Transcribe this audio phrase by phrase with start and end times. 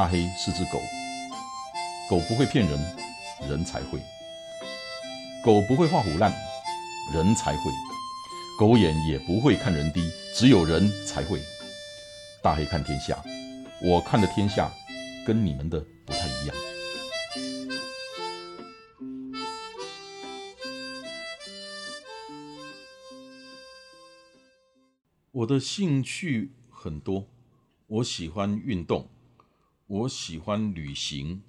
[0.00, 0.80] 大黑是只狗，
[2.08, 2.96] 狗不会骗人，
[3.46, 3.98] 人才会；
[5.44, 6.32] 狗不会画虎烂，
[7.12, 7.70] 人才会；
[8.58, 11.38] 狗眼也不会看人低，只有人才会。
[12.42, 13.22] 大黑看天下，
[13.82, 14.72] 我看的天下
[15.26, 16.56] 跟你们的不太一样。
[25.32, 27.28] 我的兴趣很多，
[27.86, 29.06] 我喜欢运动，
[29.90, 31.42] 我喜欢旅行，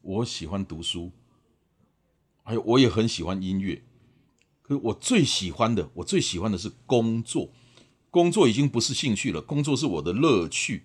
[0.00, 1.12] 我喜欢读书，
[2.42, 3.82] 还有我也很喜欢音乐。
[4.62, 7.50] 可是我最喜欢的，我最喜欢的是工作。
[8.10, 10.84] 工作已经不是兴趣了，工作是我的乐趣，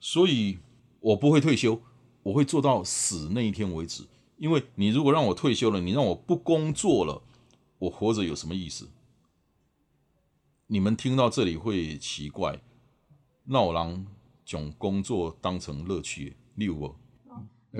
[0.00, 0.58] 所以
[0.98, 1.80] 我不会退休，
[2.24, 4.04] 我会做到死那一天为止。
[4.36, 7.22] 因为你如果让我退休了，你让我不工作了，
[7.78, 8.88] 我活着有什么意思？
[10.66, 12.60] 你们听到这里会奇怪，
[13.44, 14.04] 闹狼
[14.44, 16.94] 将工作当成乐趣，你有无？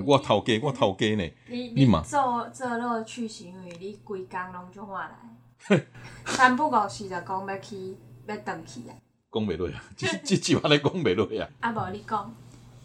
[0.04, 1.30] 我头家，我头家呢？
[1.48, 5.86] 你你嘛做做乐趣是因为你规工拢就换来，
[6.26, 8.94] 三不五时就讲要去要转去啊。
[9.30, 11.48] 讲袂落啊， 即即句话来讲袂落啊。
[11.60, 12.34] 啊无你讲，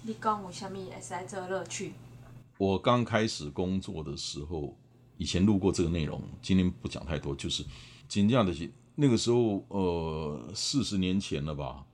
[0.03, 1.93] 你讲有啥物会使做乐趣？
[2.59, 4.77] 我刚开始工作的时候，
[5.17, 7.65] 以前录过这个内容，今天不讲太多，就是
[8.07, 11.85] 真正的是那个时候，呃，四十年前了吧。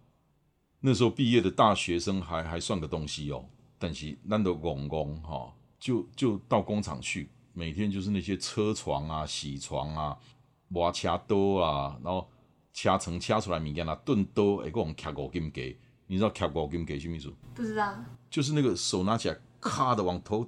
[0.85, 3.43] 那时候毕业的大学生还还算个东西哦，
[3.79, 10.15] 但是咱都工工哈，就就到工厂去，每天就是那些车床啊、铣床啊、
[10.67, 12.29] 磨车刀啊，然后
[12.71, 15.75] 车层车出来物件啊，钝刀会讲卡五金给，
[16.05, 17.33] 你知道卡五金给什么意思？
[17.55, 17.95] 不知道。
[18.29, 20.47] 就是那个手拿起来，咔的往头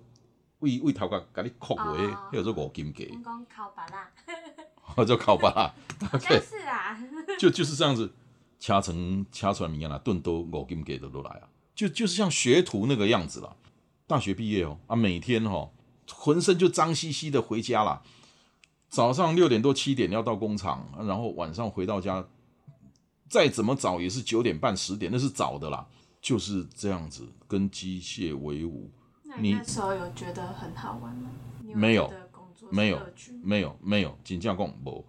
[0.60, 4.08] 为为头壳给你扣落去，哦那个做五金给，我讲烤巴拉，
[4.82, 5.74] 或者靠巴啦，
[6.12, 6.96] 好像是啊。
[7.40, 8.14] 就就是这样子，
[8.60, 13.56] 掐成掐出来物件啦，顿都五金给的都来啊，就就是像学徒那个样子啦。
[14.06, 15.70] 大学毕业哦，啊，每天哦，
[16.12, 18.02] 浑身就脏兮兮的回家啦。
[18.90, 22.26] 早上六点多七点要到工厂，然后晚上回到家，
[23.30, 25.86] 再怎么早也是九点半十点，那是早的啦。
[26.20, 28.90] 就是这样子跟机械为伍，
[29.40, 31.30] 你那时候有觉得很好玩吗？
[31.76, 32.12] 没有
[32.72, 33.00] 没有
[33.44, 35.06] 没有没有，真正讲无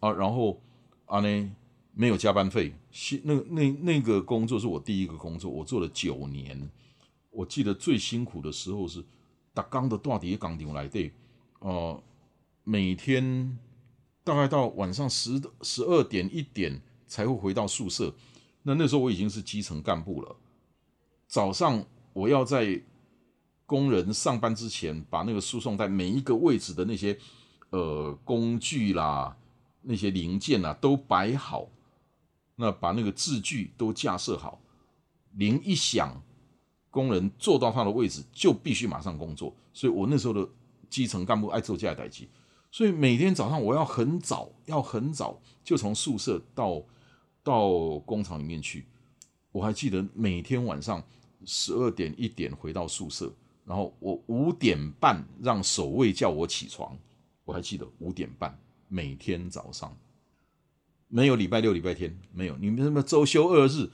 [0.00, 0.12] 啊。
[0.12, 0.62] 然后
[1.06, 1.50] 啊呢，
[1.94, 2.74] 没有加班费。
[3.22, 6.70] 那那那个工作是我第一个工作，我做了九年。
[7.30, 9.04] 我记得最辛苦的时候是
[9.52, 11.12] 打钢的大底钢顶来对，
[11.58, 12.02] 呃，
[12.62, 13.58] 每天
[14.22, 18.14] 大概到晚上十十二点一点才会回到宿舍。
[18.62, 20.36] 那那时候我已经是基层干部了。
[21.26, 22.80] 早上我要在
[23.66, 27.18] 工人上班之前，把那个输送带每一个位置的那些
[27.70, 29.36] 呃工具啦、
[29.82, 31.68] 那些零件啊都摆好，
[32.56, 34.60] 那把那个字据都架设好，
[35.32, 36.22] 铃一响，
[36.90, 39.54] 工人坐到他的位置就必须马上工作。
[39.72, 40.48] 所以我那时候的
[40.88, 42.28] 基层干部爱做这样的代际，
[42.70, 46.80] 所以每天早上我要很早，要很早就从宿舍到
[47.42, 48.86] 到工厂里面去。
[49.50, 51.02] 我还记得每天晚上
[51.44, 53.32] 十二点一点回到宿舍，
[53.64, 56.96] 然后我五点半让守卫叫我起床，
[57.44, 58.56] 我还记得五点半
[58.86, 59.96] 每天早上，
[61.08, 63.90] 没有礼拜六礼拜天没有，你们什么周休二日，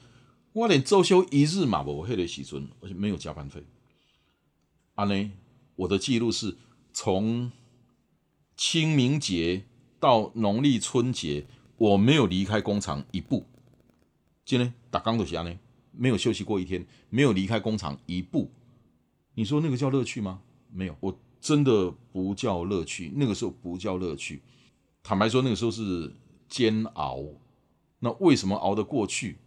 [0.53, 3.63] 我连周休一日嘛我黑的时阵，而且没有加班费。
[4.95, 5.31] 啊呢，
[5.75, 6.57] 我的记录是
[6.91, 7.51] 从
[8.57, 9.63] 清明节
[9.99, 11.45] 到农历春节，
[11.77, 13.45] 我没有离开工厂一步。
[14.43, 15.57] 今天打钢铁侠呢，
[15.91, 18.51] 没有休息过一天，没有离开工厂一步。
[19.35, 20.41] 你说那个叫乐趣吗？
[20.71, 23.11] 没有，我真的不叫乐趣。
[23.15, 24.41] 那个时候不叫乐趣。
[25.01, 26.13] 坦白说，那个时候是
[26.51, 27.23] 煎熬。
[27.99, 29.37] 那为什么熬得过去？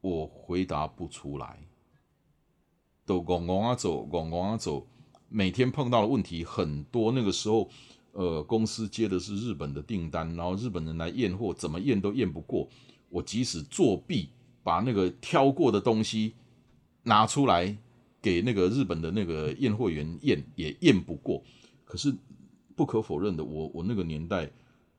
[0.00, 1.58] 我回答不出来。
[3.04, 4.86] 都拱拱啊走，拱拱啊走。
[5.28, 7.10] 每天碰到的问题很多。
[7.10, 7.68] 那个时候，
[8.12, 12.68] 呃，公司接的是日本的订单，然后日本人来验货，怎么验都验不过。
[13.08, 14.28] 我即使作弊，
[14.62, 16.34] 把那个挑过的东西
[17.02, 17.76] 拿出来
[18.20, 21.42] 给那个日本的那个验货员验，也验不过。
[21.84, 22.14] 可是
[22.76, 24.50] 不可否认的，我我那个年代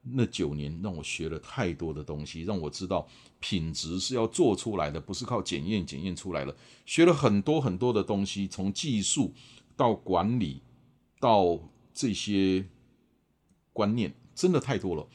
[0.01, 3.07] 那九年让我学了太多的东西，让我知道
[3.39, 6.55] 品质是要做出来的，不是靠检验检验出来了。
[6.85, 9.33] 学了很多很多的东西，从技术
[9.75, 10.61] 到管理
[11.19, 11.59] 到
[11.93, 12.65] 这些
[13.73, 15.05] 观念，真的太多了。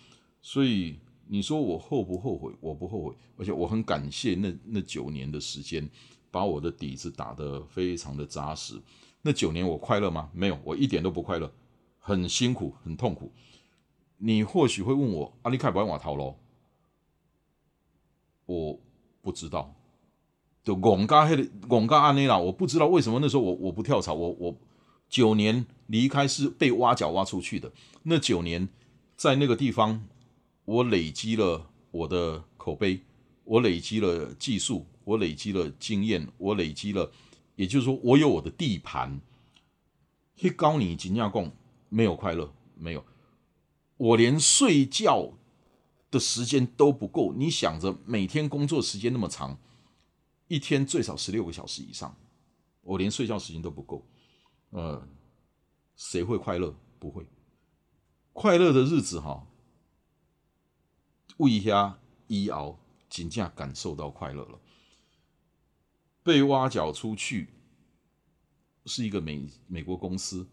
[0.43, 2.53] 所以你说我后不后悔？
[2.61, 5.89] 我不后悔，而且我很感谢那那九年的时间，
[6.31, 8.81] 把我的底子打得非常的扎实。
[9.23, 10.31] 那九年我快乐吗？
[10.35, 11.51] 没有，我一点都不快乐，
[11.99, 13.33] 很辛苦，很痛苦。
[14.27, 16.37] 你或许会问我，阿里凯不爱瓦逃喽？
[18.47, 18.81] 我
[19.21, 19.75] 不知道，
[20.63, 24.57] 就拱嘎黑的拱嘎安内啦，我不知道为什么那时候我我不跳槽，我我
[25.11, 27.71] 九年离开是被挖角挖出去的。
[28.05, 28.67] 那九年
[29.15, 30.03] 在那个地方，
[30.65, 33.01] 我累积了我的口碑，
[33.45, 37.13] 我累积了技术，我累积了经验，我累积了，
[37.57, 39.21] 也就是说，我有我的地盘。
[40.35, 41.53] 去高你金亚贡
[41.91, 43.05] 没有快乐，没有，
[43.97, 45.33] 我连睡觉
[46.11, 47.33] 的时间都不够。
[47.33, 49.59] 你想着每天工作时间那么长。
[50.47, 52.15] 一天最少十六个小时以上，
[52.83, 54.07] 我连睡觉时间都不够。
[54.71, 55.09] 呃，
[55.97, 56.77] 谁会快乐？
[56.99, 57.27] 不会。
[58.33, 59.47] 快乐的日子哈，
[61.39, 64.61] 为下一熬，紧价感受到快乐了。
[66.23, 67.49] 被挖角出去
[68.85, 70.47] 是一个美美国公司，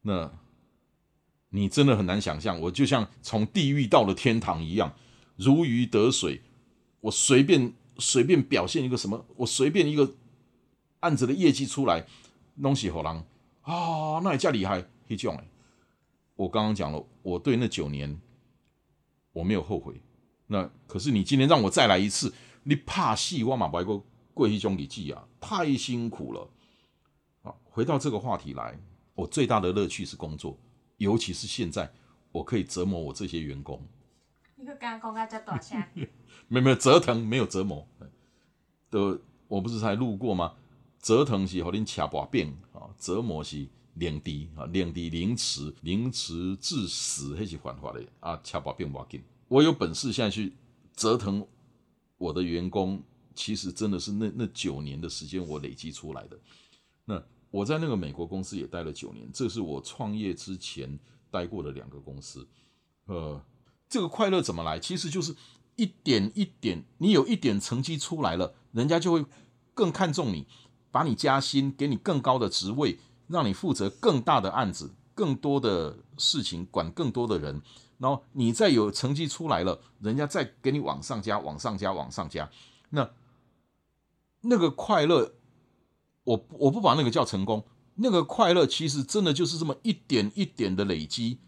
[0.00, 0.32] 那
[1.50, 4.94] 你真的很难想象，我就像从地狱到了天堂一样，
[5.36, 6.42] 如鱼得水，
[7.02, 7.72] 我随便。
[8.02, 10.14] 随便表现一个什么，我随便一个
[11.00, 12.06] 案子的业绩出来，
[12.54, 13.22] 弄死好狼
[13.60, 15.46] 啊，那也叫厉害，黑种哎！
[16.34, 18.18] 我刚刚讲了，我对那九年
[19.34, 20.00] 我没有后悔。
[20.46, 22.32] 那可是你今天让我再来一次，
[22.62, 24.02] 你怕戏我马白过
[24.32, 26.48] 过一种笔记啊，太辛苦了。
[27.42, 28.80] 啊，回到这个话题来，
[29.14, 30.58] 我最大的乐趣是工作，
[31.00, 31.90] 尤其是现在，
[32.30, 33.82] 我可以折磨我这些员工。
[34.56, 35.82] 你个刚刚讲这大声。
[36.46, 37.86] 没有没有折腾，没有折磨
[38.90, 39.18] 的，
[39.48, 40.54] 我不是才路过吗？
[41.00, 49.22] 折腾是和恁吃把柄啊，折磨是凌迟啊，凌迟凌迟凌迟致死，那是犯法的啊，吃把柄不紧。
[49.48, 50.52] 我有本事现在去
[50.94, 51.46] 折腾
[52.18, 53.02] 我的员工，
[53.34, 56.38] 其实真的是那那九年的时间我累积出来的。
[57.06, 60.98] 那我在那个美国公司也待了九年，这是我创业之前
[61.30, 62.46] 待过的两个公司。
[63.06, 63.40] 呃，
[63.88, 64.78] 这个快乐怎么来？
[64.78, 65.34] 其实就是。
[65.76, 69.24] 一点一点，你有一点成绩出来了，人家就会
[69.72, 70.46] 更看重你，
[70.90, 72.98] 把你加薪，给你更高的职位，
[73.28, 77.62] 让你负责更大的案子，更多的事情，管更多的人。
[77.96, 82.50] 然后你再有成绩出来了，人家再给你往上加，往上加，往上加。
[82.90, 83.10] 那
[84.42, 85.32] 那个快乐，
[86.24, 91.38] 我我不把那个叫成功，那个快乐其实真的就是这么一点一点的累积，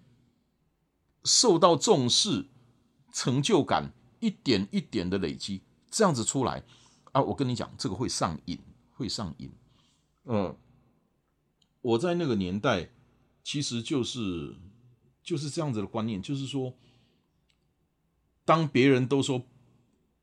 [1.25, 2.49] 受到重视，
[3.13, 3.93] 成就感。
[4.23, 6.63] 一点一点的累积，这样子出来
[7.11, 7.21] 啊！
[7.21, 8.57] 我跟你讲，这个会上瘾，
[8.93, 9.51] 会上瘾。
[10.27, 10.57] 嗯，
[11.81, 12.89] 我在那个年代，
[13.43, 14.55] 其实就是
[15.25, 16.73] 就是这样子的观念，就是说，
[18.45, 19.43] 当别人都说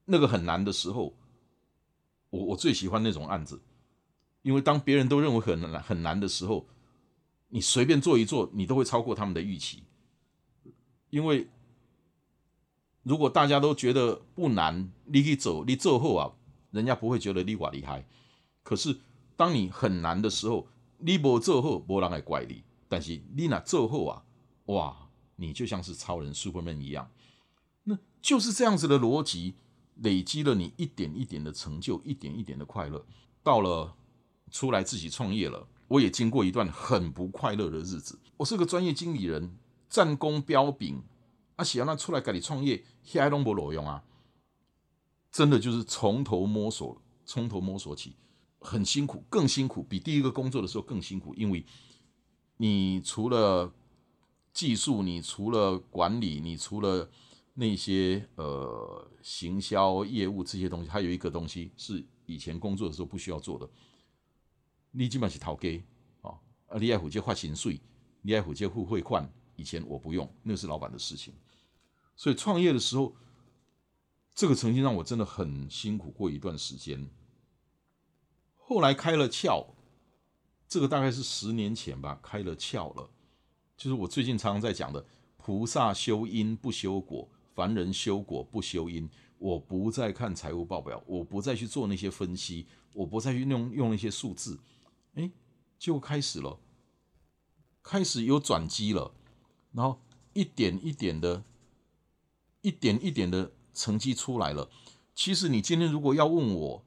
[0.06, 1.18] 那个很难的时候，
[2.30, 3.62] 我我最喜欢那种案子，
[4.42, 6.68] 因为当别人都认为很难很难的时候，
[7.50, 9.84] 你随便做一做，你都会超过他们的预期，
[11.10, 11.48] 因为。
[13.02, 16.34] 如果大家都觉得不难，你去走，你做后啊，
[16.70, 18.06] 人家不会觉得你哇厉害。
[18.62, 19.00] 可是
[19.38, 22.62] 当你很难的时候，你不做后，没人来怪你。
[22.90, 24.24] 但是你那做后啊，
[24.66, 27.10] 哇，你就像是超人 Superman 一样。
[27.86, 29.56] 那就是这样子的逻辑，
[29.96, 33.08] 累积了你一点一点的成就，一点一点的快乐。
[33.42, 33.96] 到了
[34.52, 38.20] 出来自己创业了，我也经过一段很不快乐的日子。
[38.38, 39.58] 我是个专业经理人，
[39.90, 41.04] 战功彪炳。
[41.56, 44.02] 啊，喜欢他出来给你创业，现在都不裸用啊！
[45.30, 48.16] 真的就是从头摸索，从头摸索起，
[48.60, 51.36] 很辛苦，更辛苦，比第一个工作的时候更辛苦。
[51.36, 51.66] 因为
[52.56, 53.74] 你除了
[54.54, 57.10] 技术，你除了管理，你除了
[57.56, 63.70] 那些呃行销业务这些东西，还有一个东西是以前工作的时候不需要做的，
[64.92, 65.84] 你基本是逃给
[66.22, 66.38] 啊，
[66.80, 67.80] 你爱负责发薪水，
[68.22, 71.34] 你爱负责付汇款，以前我不用，那是老板的事情。
[72.16, 73.16] 所以创业的时候，
[74.34, 77.10] 这个曾经让我真的很辛苦过一段时间。
[78.56, 79.66] 后来开了窍，
[80.68, 83.10] 这个大概是十年前吧，开了窍了。
[83.78, 85.06] 就是我最近常常在讲的，
[85.38, 89.10] 菩萨修因不修果，凡人修果不修因。
[89.38, 94.60] 我不再看财务报表，我不再去做那些分析，我不再去用用那些数字，
[95.20, 95.32] 哎，
[95.78, 96.60] 就开始了，
[97.84, 99.14] 开始有转机了，
[99.74, 100.02] 然后
[100.34, 101.44] 一点一点的。
[102.62, 104.70] 一点一点的成绩出来了。
[105.16, 106.84] 其实你今天如果要问我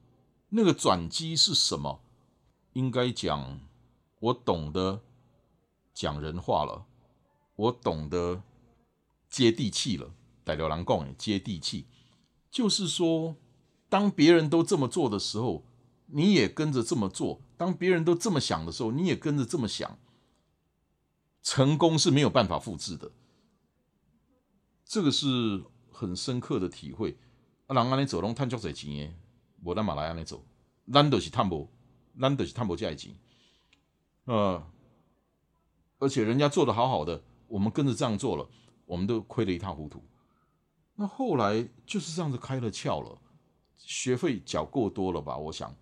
[0.49, 1.99] 那个转机是什么，
[2.73, 3.59] 应该讲
[4.19, 5.01] 我懂得
[5.91, 6.85] 讲人话了，
[7.55, 8.43] 我懂得
[9.27, 10.13] 接地气了。
[10.43, 11.87] 带流郎讲接地气，
[12.51, 13.35] 就是说，
[13.89, 15.65] 当别人都这么做的时候，
[16.13, 19.97] 你也跟着这么做；当别人都这么想的时候，你也跟着这么想。
[21.41, 23.11] 成功是没有办法复制的。
[24.85, 27.17] 这个是很深刻的体会。
[27.67, 29.15] 啊，人安尼走，拢探足侪钱诶，
[29.63, 30.45] 无咱马来安尼走。
[30.91, 31.69] 咱都是探无，
[32.19, 33.15] 咱都是探无这钱，
[34.25, 34.61] 呃，
[35.97, 38.49] 而且人家做的好好的，我们跟着这样做了，
[38.85, 40.03] 我们都亏得一塌糊涂。
[40.95, 43.17] 那后来就是这样子开了窍了，
[43.77, 45.37] 学费缴够多了吧？
[45.37, 45.73] 我想，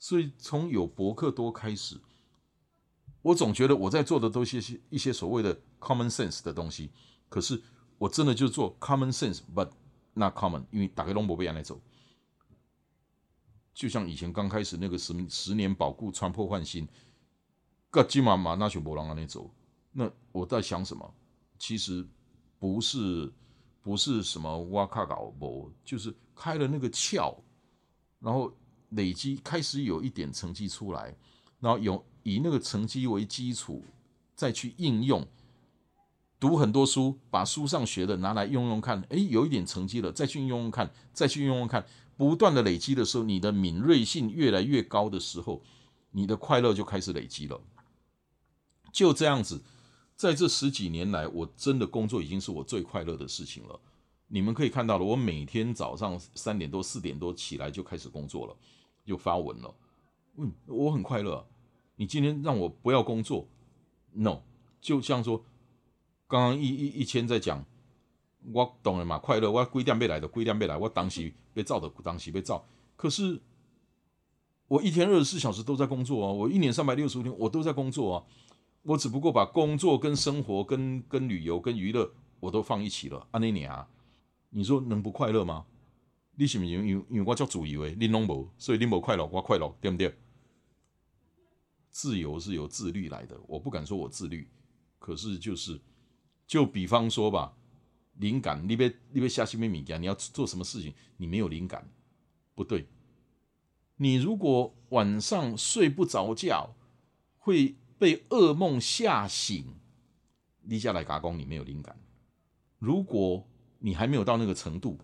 [0.00, 2.00] 所以从有博客多开始，
[3.22, 6.90] 我总觉得我在做的都是些一些所谓的 common sense 的东西，
[7.28, 7.62] 可是
[7.98, 9.70] 我真的就做 common sense，but
[10.14, 11.80] not common，因为打开龙博被人来走，
[13.72, 16.88] 就像以前刚开始那个十十年保固穿破换新，
[17.90, 19.54] 个金马马那全博让那走，
[19.92, 21.14] 那我在想什么？
[21.56, 22.04] 其实。
[22.60, 23.32] 不是，
[23.80, 27.34] 不是什么挖卡搞不，就是开了那个窍，
[28.18, 28.54] 然后
[28.90, 31.16] 累积开始有一点成绩出来，
[31.58, 33.84] 然后有以那个成绩为基础，
[34.34, 35.26] 再去应用，
[36.38, 45.62] 读很多书，把书上学的拿来用用看，诶，有一点成绩了，再去用用看，再去用用看，不断的累积的时候，你的敏锐性越来越高的时候，
[46.12, 47.60] 你的快乐就开始累积了，
[48.92, 49.62] 就这样子。
[50.16, 53.80] 在这十几年来，我真的工作已经是我最快乐的事情了。
[54.28, 58.54] 你们可以看到了，我每天早上三点多、四点多起来就开始工作了，
[59.04, 59.74] 就发文了。
[60.36, 61.46] 嗯，我很快乐。
[61.96, 63.46] 你今天让我不要工作
[64.12, 64.40] ，no，
[64.80, 65.44] 就像说
[66.26, 67.64] 刚刚一一一千在讲，
[68.52, 69.18] 我懂了嘛？
[69.18, 72.64] 快乐，我规定被来的，规定被来，我当时被造的，当时被造。
[72.96, 73.40] 可是
[74.68, 78.24] 我一天二十四小时都在工作啊，我一年三百六十五天我都在工作啊。
[78.82, 83.26] 我只不过把工作跟生活、跟跟旅游、跟娱乐我都放一起了。
[83.30, 83.86] 安尼你啊，
[84.48, 85.66] 你说能不快乐吗？
[86.40, 90.16] 你是不是因为因为我叫主以为你拢无，所以你无快乐，我快乐，对不对？
[91.90, 94.48] 自由是由自律来的，我不敢说我自律，
[94.98, 95.78] 可是就是
[96.46, 97.54] 就比方说吧，
[98.14, 101.86] 灵感，你别你别瞎心咩物件，你要做什么事情，你没有灵感，
[102.54, 102.88] 不对。
[103.96, 106.74] 你如果晚上睡不着觉，
[107.36, 107.76] 会。
[108.00, 109.74] 被噩梦吓醒，
[110.62, 112.00] 立下来打工，你没有灵感。
[112.78, 113.46] 如果
[113.78, 114.98] 你还没有到那个程度，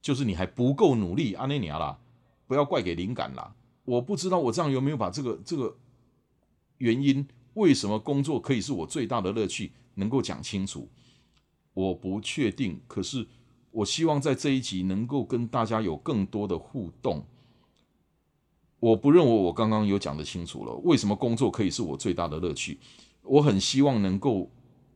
[0.00, 1.98] 就是你还不够努力，阿内尼亚啦，
[2.46, 3.54] 不要怪给灵感啦。
[3.84, 5.76] 我不知道我这样有没有把这个这个
[6.78, 10.88] 原因，为什么工作可以是我最大的乐趣，能够讲清楚。
[11.74, 13.26] 我不确定，可是
[13.70, 17.24] 我希望在这一集能够跟大家有更多的互动。
[18.80, 22.78] 我不认为我刚刚有讲的清楚了，为什么工作可以是我最大的乐趣？
[23.22, 24.50] 我很希望能够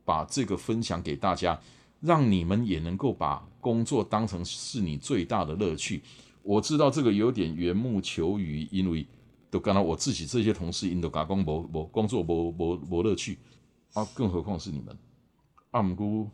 [0.05, 1.59] 把这个分享给大家，
[2.03, 6.03] 让你们也能够把工作当成是你最大的乐趣。
[6.41, 9.07] 我知道这个有点缘木求鱼，因为
[9.49, 13.39] 都刚刚我自己这些同事，因都打工无无工作无无无乐趣
[13.93, 14.97] 啊，更何况是你们。
[15.71, 16.29] 阿姆姑，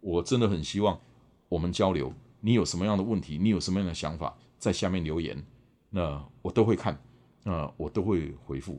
[0.00, 1.00] 我真的很希望
[1.48, 5.42] 我们交流，你有什么样的问题，你有什么样的想法，在下面留言。
[5.88, 7.00] 那我都会看，
[7.42, 8.78] 那我都会回复。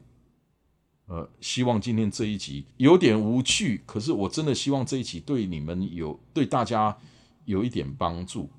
[1.07, 6.97] 呃，希望今天这一集有点无趣，可是我真的希望这一集对你们有对大家
[7.45, 8.49] 有一点帮助。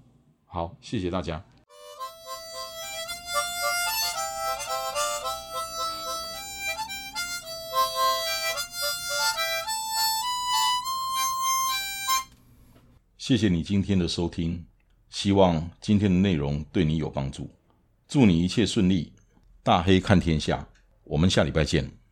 [0.45, 1.45] 好，谢谢大家。
[13.19, 14.65] 谢谢你今天的收听，
[15.11, 17.50] 希望今天的内容对你有帮助。
[18.07, 19.12] 祝你一切顺利，
[19.65, 20.65] 大黑看天下，
[21.03, 22.05] 我们下礼拜见。